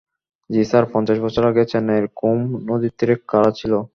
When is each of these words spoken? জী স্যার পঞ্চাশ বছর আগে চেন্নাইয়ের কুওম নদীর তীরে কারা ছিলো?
জী 0.49 0.61
স্যার 0.69 0.83
পঞ্চাশ 0.93 1.17
বছর 1.25 1.43
আগে 1.49 1.63
চেন্নাইয়ের 1.71 2.07
কুওম 2.17 2.39
নদীর 2.67 2.93
তীরে 2.97 3.15
কারা 3.29 3.51
ছিলো? 3.59 3.77